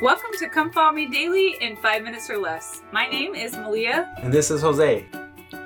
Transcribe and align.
Welcome 0.00 0.30
to 0.38 0.48
Come 0.48 0.72
Follow 0.72 0.92
Me 0.92 1.04
Daily 1.04 1.58
in 1.60 1.76
5 1.76 2.02
minutes 2.02 2.30
or 2.30 2.38
less. 2.38 2.80
My 2.90 3.06
name 3.06 3.34
is 3.34 3.54
Malia. 3.54 4.10
And 4.22 4.32
this 4.32 4.50
is 4.50 4.62
Jose. 4.62 5.04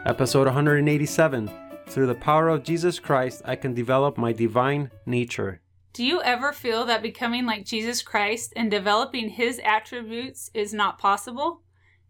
Episode 0.06 0.48
187 0.48 1.48
Through 1.86 2.08
the 2.08 2.16
power 2.16 2.48
of 2.48 2.64
Jesus 2.64 2.98
Christ, 2.98 3.42
I 3.44 3.54
can 3.54 3.74
develop 3.74 4.18
my 4.18 4.32
divine 4.32 4.90
nature. 5.06 5.60
Do 5.92 6.04
you 6.04 6.20
ever 6.20 6.52
feel 6.52 6.84
that 6.86 7.00
becoming 7.00 7.46
like 7.46 7.64
Jesus 7.64 8.02
Christ 8.02 8.52
and 8.56 8.72
developing 8.72 9.28
his 9.28 9.60
attributes 9.62 10.50
is 10.52 10.74
not 10.74 10.98
possible? 10.98 11.62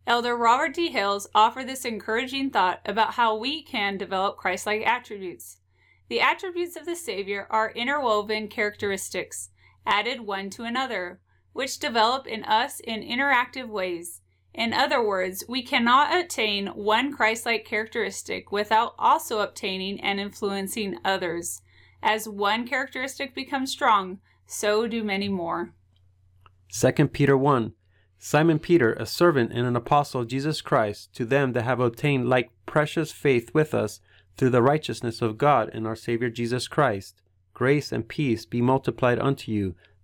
Elder 0.07 0.35
Robert 0.35 0.73
D. 0.73 0.89
Hales 0.89 1.29
offered 1.35 1.69
this 1.69 1.85
encouraging 1.85 2.49
thought 2.49 2.81
about 2.87 3.13
how 3.13 3.37
we 3.37 3.63
can 3.63 3.99
develop 3.99 4.39
Christ 4.39 4.65
like 4.65 4.81
attributes. 4.87 5.59
The 6.09 6.23
attributes 6.23 6.75
of 6.75 6.87
the 6.87 6.97
Savior 6.97 7.47
are 7.51 7.71
interwoven 7.73 8.49
characteristics, 8.49 9.51
added 9.87 10.23
one 10.23 10.49
to 10.51 10.65
another, 10.65 11.21
which 11.55 11.79
develop 11.79 12.27
in 12.27 12.45
us 12.45 12.81
in 12.81 13.01
interactive 13.01 13.69
ways. 13.69 14.21
In 14.53 14.75
other 14.75 15.03
words, 15.03 15.43
we 15.49 15.63
cannot 15.63 16.15
attain 16.15 16.67
one 16.69 17.13
Christ 17.13 17.47
like 17.47 17.65
characteristic 17.65 18.53
without 18.53 18.95
also 18.99 19.41
obtaining 19.41 20.01
and 20.01 20.21
influencing 20.21 20.99
others. 21.05 21.63
As 22.03 22.29
one 22.29 22.69
characteristic 22.69 23.35
becomes 23.35 23.73
strong, 23.73 24.21
so 24.47 24.87
do 24.87 25.03
many 25.03 25.29
more. 25.29 25.73
2 26.71 27.09
Peter 27.09 27.37
1 27.37 27.73
Simon 28.19 28.59
Peter, 28.59 28.95
a 28.95 29.07
servant 29.07 29.53
and 29.53 29.67
an 29.67 29.77
apostle 29.77 30.23
of 30.23 30.29
Jesus 30.29 30.61
Christ, 30.61 31.15
to 31.15 31.25
them 31.25 31.53
that 31.53 31.65
have 31.65 31.81
obtained 31.81 32.29
like 32.29 32.51
precious 32.65 33.13
faith 33.13 33.53
with 33.53 33.75
us 33.75 34.01
through 34.37 34.51
the 34.51 34.63
righteousness 34.63 35.21
of 35.21 35.39
God 35.39 35.71
and 35.73 35.87
our 35.87 35.97
Savior 35.97 36.31
Jesus 36.31 36.67
Christ, 36.67 37.21
grace 37.53 37.93
and 37.93 38.09
peace 38.09 38.47
be 38.47 38.61
multiplied 38.63 39.19
unto 39.19 39.53
you 39.53 39.75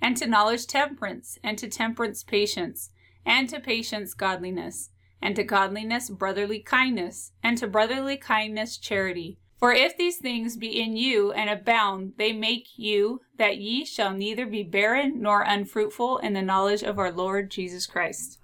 and 0.00 0.16
to 0.16 0.26
knowledge 0.26 0.66
temperance, 0.66 1.38
and 1.42 1.58
to 1.58 1.68
temperance 1.68 2.22
patience, 2.22 2.90
and 3.24 3.48
to 3.48 3.60
patience 3.60 4.14
godliness 4.14 4.90
and 5.20 5.36
to 5.36 5.42
godliness 5.42 6.10
brotherly 6.10 6.60
kindness, 6.60 7.32
and 7.42 7.58
to 7.58 7.66
brotherly 7.66 8.16
kindness 8.16 8.78
charity. 8.78 9.38
For 9.58 9.72
if 9.72 9.96
these 9.96 10.18
things 10.18 10.56
be 10.56 10.80
in 10.80 10.96
you 10.96 11.32
and 11.32 11.50
abound, 11.50 12.12
they 12.16 12.32
make 12.32 12.68
you 12.76 13.20
that 13.36 13.58
ye 13.58 13.84
shall 13.84 14.12
neither 14.12 14.46
be 14.46 14.62
barren 14.62 15.20
nor 15.20 15.42
unfruitful 15.42 16.18
in 16.18 16.34
the 16.34 16.42
knowledge 16.42 16.84
of 16.84 16.98
our 16.98 17.10
Lord 17.10 17.50
Jesus 17.50 17.86
Christ. 17.86 18.38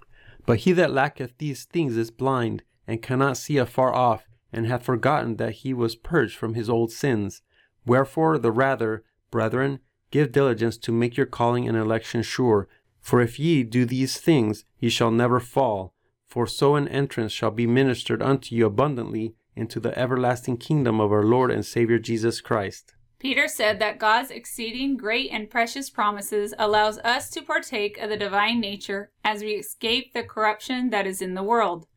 But 0.45 0.59
he 0.59 0.73
that 0.73 0.91
lacketh 0.91 1.37
these 1.37 1.63
things 1.63 1.95
is 1.95 2.11
blind, 2.11 2.63
and 2.85 3.01
cannot 3.01 3.37
see 3.37 3.57
afar 3.57 3.95
off, 3.95 4.25
and 4.51 4.67
hath 4.67 4.83
forgotten 4.83 5.37
that 5.37 5.53
he 5.53 5.73
was 5.73 5.95
purged 5.95 6.35
from 6.35 6.53
his 6.53 6.69
old 6.69 6.91
sins. 6.91 7.41
Wherefore, 7.85 8.37
the 8.37 8.51
rather, 8.51 9.03
brethren, 9.31 9.79
give 10.15 10.31
diligence 10.31 10.77
to 10.77 10.91
make 10.91 11.17
your 11.17 11.25
calling 11.25 11.67
and 11.67 11.77
election 11.77 12.21
sure. 12.21 12.67
For 13.01 13.21
if 13.21 13.39
ye 13.39 13.63
do 13.63 13.85
these 13.85 14.17
things, 14.17 14.65
ye 14.79 14.89
shall 14.89 15.11
never 15.11 15.39
fall 15.39 15.95
for 16.35 16.45
so 16.45 16.75
an 16.75 16.85
entrance 16.89 17.31
shall 17.31 17.49
be 17.49 17.65
ministered 17.65 18.21
unto 18.21 18.53
you 18.53 18.65
abundantly 18.65 19.33
into 19.55 19.79
the 19.79 19.97
everlasting 19.97 20.57
kingdom 20.57 20.99
of 20.99 21.09
our 21.09 21.23
Lord 21.23 21.49
and 21.49 21.65
Savior 21.65 21.97
Jesus 21.97 22.41
Christ. 22.41 22.93
Peter 23.19 23.47
said 23.47 23.79
that 23.79 23.99
God's 23.99 24.31
exceeding 24.31 24.97
great 24.97 25.29
and 25.31 25.49
precious 25.49 25.89
promises 25.89 26.53
allows 26.59 26.99
us 26.99 27.29
to 27.29 27.41
partake 27.41 27.97
of 27.99 28.09
the 28.09 28.17
divine 28.17 28.59
nature 28.59 29.11
as 29.23 29.41
we 29.41 29.51
escape 29.51 30.11
the 30.11 30.23
corruption 30.23 30.89
that 30.89 31.07
is 31.07 31.21
in 31.21 31.35
the 31.35 31.41
world. 31.41 31.87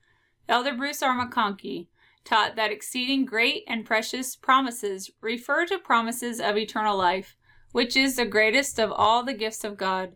Elder 0.49 0.75
Bruce 0.75 1.03
R. 1.03 1.19
McConkie 1.19 1.89
taught 2.25 2.55
that 2.55 2.71
exceeding 2.71 3.25
great 3.25 3.65
and 3.67 3.85
precious 3.85 4.37
promises 4.37 5.11
refer 5.21 5.67
to 5.67 5.81
promises 5.81 6.41
of 6.41 6.56
eternal 6.56 6.97
life, 6.97 7.37
which 7.73 7.97
is 7.97 8.17
the 8.17 8.25
greatest 8.25 8.79
of 8.79 8.93
all 8.93 9.23
the 9.23 9.34
gifts 9.34 9.65
of 9.65 9.77
God. 9.77 10.12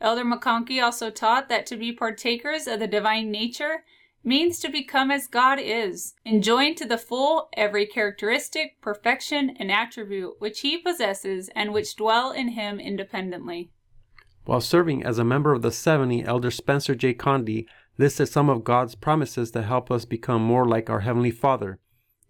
Elder 0.00 0.24
McConkie 0.24 0.82
also 0.82 1.10
taught 1.10 1.48
that 1.48 1.66
to 1.66 1.76
be 1.76 1.92
partakers 1.92 2.66
of 2.66 2.80
the 2.80 2.86
divine 2.86 3.30
nature 3.30 3.84
means 4.22 4.58
to 4.58 4.70
become 4.70 5.10
as 5.10 5.26
God 5.26 5.58
is, 5.60 6.14
enjoying 6.24 6.74
to 6.76 6.84
the 6.84 6.98
full 6.98 7.48
every 7.56 7.86
characteristic, 7.86 8.80
perfection, 8.80 9.56
and 9.58 9.70
attribute 9.70 10.40
which 10.40 10.60
He 10.60 10.78
possesses 10.78 11.48
and 11.54 11.72
which 11.72 11.96
dwell 11.96 12.30
in 12.30 12.48
Him 12.48 12.78
independently. 12.78 13.70
While 14.44 14.60
serving 14.60 15.04
as 15.04 15.18
a 15.18 15.24
member 15.24 15.52
of 15.52 15.62
the 15.62 15.70
70, 15.70 16.24
Elder 16.24 16.50
Spencer 16.50 16.94
J. 16.94 17.14
Condie 17.14 17.66
listed 17.98 18.28
some 18.28 18.48
of 18.48 18.64
God's 18.64 18.94
promises 18.94 19.50
to 19.52 19.62
help 19.62 19.90
us 19.90 20.04
become 20.04 20.42
more 20.42 20.66
like 20.66 20.88
our 20.88 21.00
Heavenly 21.00 21.30
Father. 21.30 21.78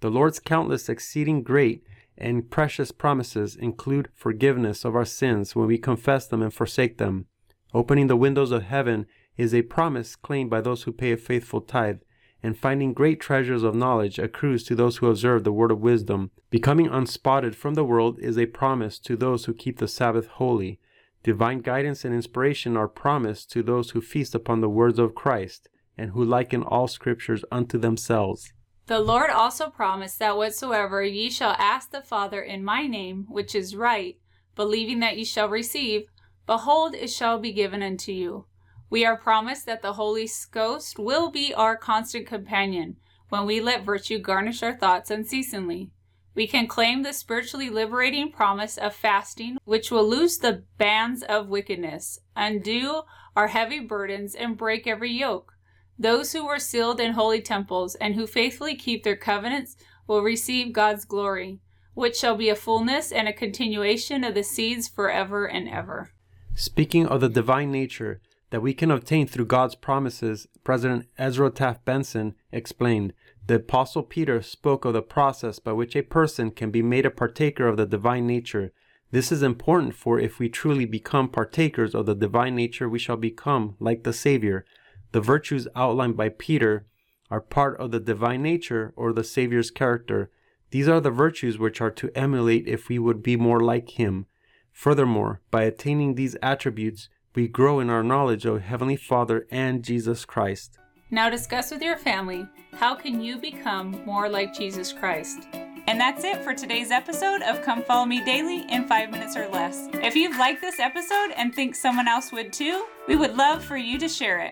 The 0.01 0.11
Lord's 0.11 0.41
countless, 0.41 0.89
exceeding 0.89 1.43
great, 1.43 1.85
and 2.21 2.51
precious 2.51 2.93
promises 2.93 3.57
include 3.57 4.11
forgiveness 4.15 4.85
of 4.85 4.95
our 4.95 5.05
sins 5.05 5.57
when 5.57 5.67
we 5.67 5.79
confess 5.79 6.27
them 6.27 6.43
and 6.43 6.53
forsake 6.53 6.99
them 6.99 7.27
Opening 7.73 8.09
the 8.09 8.17
windows 8.17 8.51
of 8.51 8.65
heaven 8.65 9.07
is 9.37 9.55
a 9.55 9.63
promise 9.63 10.17
claimed 10.17 10.51
by 10.51 10.61
those 10.61 10.83
who 10.83 10.93
pay 10.93 11.13
a 11.13 11.17
faithful 11.17 11.61
tithe, 11.61 12.01
and 12.43 12.59
finding 12.59 12.93
great 12.93 13.21
treasures 13.21 13.63
of 13.63 13.75
knowledge 13.75 14.19
accrues 14.19 14.65
to 14.65 14.75
those 14.75 14.97
who 14.97 15.09
observe 15.09 15.45
the 15.45 15.53
word 15.53 15.71
of 15.71 15.81
wisdom. 15.81 16.31
Becoming 16.51 16.89
unspotted 16.89 17.55
from 17.55 17.75
the 17.75 17.85
world 17.85 18.19
is 18.19 18.37
a 18.37 18.47
promise 18.47 18.99
to 19.01 19.17
those 19.17 19.45
who 19.45 19.55
keep 19.55 19.79
the 19.79 19.87
Sabbath 19.87 20.27
holy. 20.27 20.81
Divine 21.23 21.61
guidance 21.61 22.05
and 22.05 22.15
inspiration 22.15 22.77
are 22.77 22.89
promised 22.89 23.53
to 23.53 23.63
those 23.63 23.91
who 23.91 24.01
feast 24.01 24.35
upon 24.35 24.61
the 24.61 24.71
words 24.71 24.99
of 24.99 25.15
Christ, 25.15 25.69
and 25.97 26.11
who 26.11 26.25
liken 26.25 26.63
all 26.63 26.89
scriptures 26.89 27.45
unto 27.53 27.79
themselves. 27.79 28.53
The 28.91 28.99
Lord 28.99 29.31
also 29.31 29.71
promised 29.71 30.19
that 30.19 30.37
whatsoever 30.37 31.01
ye 31.01 31.31
shall 31.31 31.55
ask 31.61 31.93
the 31.93 32.03
Father 32.03 32.43
in 32.43 32.65
my 32.65 32.89
name, 32.89 33.25
which 33.29 33.55
is 33.55 33.77
right, 33.77 34.19
believing 34.57 34.99
that 34.99 35.17
ye 35.17 35.25
shall 35.25 35.49
receive, 35.49 36.09
Behold, 36.45 36.97
it 36.97 37.09
shall 37.09 37.39
be 37.39 37.53
given 37.53 37.85
unto 37.85 38.11
you. 38.11 38.47
We 38.91 39.05
are 39.05 39.17
promised 39.17 39.65
that 39.67 39.81
the 39.81 39.93
Holy 39.93 40.29
Ghost 40.51 40.99
will 40.99 41.31
be 41.31 41.55
our 41.55 41.77
constant 41.77 42.27
companion 42.27 42.97
when 43.29 43.47
we 43.47 43.61
let 43.61 43.85
virtue 43.85 44.19
garnish 44.19 44.61
our 44.61 44.77
thoughts 44.77 45.09
unceasingly. 45.09 45.93
We 46.35 46.49
can 46.49 46.67
claim 46.67 47.05
the 47.05 47.13
spiritually 47.13 47.71
liberating 47.71 48.33
promise 48.33 48.77
of 48.77 48.93
fasting, 48.93 49.59
which 49.65 49.93
will 49.93 50.09
loose 50.09 50.37
the 50.37 50.65
bands 50.79 51.23
of 51.23 51.49
wickedness, 51.49 52.19
undo 52.35 53.03
our 53.37 53.47
heavy 53.47 53.79
burdens, 53.79 54.35
and 54.35 54.59
break 54.59 54.89
every 54.89 55.13
yoke. 55.13 55.53
Those 56.01 56.33
who 56.33 56.47
were 56.47 56.59
sealed 56.59 56.99
in 56.99 57.13
holy 57.13 57.43
temples 57.43 57.95
and 57.97 58.15
who 58.15 58.27
faithfully 58.27 58.75
keep 58.75 59.05
their 59.05 59.17
covenants 59.17 59.77
will 60.07 60.23
receive 60.23 60.73
God's 60.73 61.05
glory, 61.05 61.61
which 61.93 62.17
shall 62.17 62.37
be 62.37 62.49
a 62.49 62.57
fullness 62.57 63.13
and 63.13 63.29
a 63.29 63.35
continuation 63.35 64.25
of 64.25 64.35
the 64.35 64.43
seeds 64.43 64.89
forever 64.89 65.45
and 65.45 65.69
ever. 65.69 66.11
Speaking 66.55 67.07
of 67.07 67.21
the 67.21 67.29
divine 67.29 67.71
nature 67.71 68.23
that 68.49 68.63
we 68.63 68.73
can 68.73 68.91
obtain 68.91 69.27
through 69.27 69.45
God's 69.45 69.75
promises, 69.75 70.47
President 70.65 71.07
Ezra 71.19 71.51
Taft 71.51 71.85
Benson 71.85 72.35
explained 72.51 73.13
the 73.47 73.57
Apostle 73.57 74.03
Peter 74.03 74.41
spoke 74.41 74.87
of 74.87 74.95
the 74.95 75.03
process 75.03 75.59
by 75.59 75.73
which 75.73 75.95
a 75.95 76.01
person 76.01 76.51
can 76.51 76.71
be 76.71 76.83
made 76.83 77.05
a 77.05 77.11
partaker 77.11 77.69
of 77.69 77.77
the 77.77 77.85
divine 77.85 78.27
nature. 78.27 78.73
This 79.11 79.31
is 79.31 79.43
important 79.43 79.95
for 79.95 80.19
if 80.19 80.39
we 80.39 80.49
truly 80.49 80.87
become 80.87 81.29
partakers 81.29 81.95
of 81.95 82.07
the 82.07 82.15
divine 82.15 82.57
nature, 82.57 82.89
we 82.89 82.99
shall 82.99 83.19
become 83.19 83.77
like 83.79 84.05
the 84.05 84.15
Savior. 84.15 84.65
The 85.13 85.21
virtues 85.21 85.67
outlined 85.75 86.17
by 86.17 86.29
Peter 86.29 86.87
are 87.31 87.41
part 87.41 87.81
of 87.81 87.91
the 87.91 88.01
divine 88.01 88.43
nature 88.43 88.93
or 88.97 89.13
the 89.13 89.25
Savior's 89.25 89.71
character. 89.71 90.31
These 90.71 90.89
are 90.89 91.01
the 91.01 91.11
virtues 91.11 91.59
which 91.59 91.81
are 91.81 91.91
to 91.93 92.11
emulate 92.15 92.69
if 92.69 92.89
we 92.89 92.99
would 92.99 93.23
be 93.23 93.37
more 93.37 93.61
like 93.61 93.91
Him. 93.91 94.27
Furthermore, 94.73 95.41
by 95.51 95.63
attaining 95.65 96.15
these 96.15 96.37
attributes, 96.43 97.09
we 97.35 97.49
grow 97.49 97.81
in 97.81 97.91
our 97.91 98.03
knowledge 98.03 98.45
of 98.45 98.63
Heavenly 98.63 98.97
Father 98.97 99.47
and 99.51 99.83
Jesus 99.83 100.25
Christ. 100.25 100.79
Now 101.11 101.29
discuss 101.29 101.71
with 101.71 101.83
your 101.83 101.97
family 101.97 102.47
how 102.73 102.95
can 102.95 103.21
you 103.21 103.39
become 103.39 104.03
more 104.05 104.29
like 104.29 104.55
Jesus 104.55 104.93
Christ? 104.93 105.49
And 105.87 106.01
that's 106.01 106.23
it 106.23 106.45
for 106.45 106.55
today's 106.55 106.93
episode 106.93 107.43
of 107.43 107.63
Come 107.63 107.83
Follow 107.83 108.07
Me 108.07 108.25
Daily 108.25 108.65
in 108.71 108.87
5 108.87 109.11
minutes 109.11 109.37
or 109.37 109.49
less. 109.49 109.89
If 109.95 110.15
you've 110.15 110.39
liked 110.39 110.61
this 110.61 110.79
episode 110.79 111.33
and 111.37 111.53
think 111.53 111.75
someone 111.75 112.07
else 112.07 112.31
would 112.31 112.53
too, 112.53 112.85
we 113.09 113.17
would 113.17 113.37
love 113.37 113.65
for 113.65 113.77
you 113.77 113.99
to 113.99 114.09
share 114.09 114.39
it. 114.39 114.49